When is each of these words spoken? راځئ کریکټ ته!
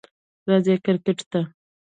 راځئ 0.49 0.77
کریکټ 0.85 1.19
ته! 1.31 1.39